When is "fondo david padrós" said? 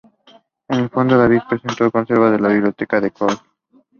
0.89-1.77